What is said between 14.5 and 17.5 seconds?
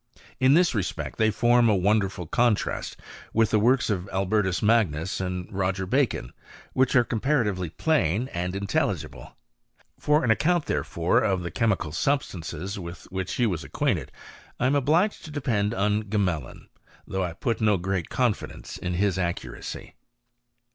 I am obliged to depend on Gmelin; though I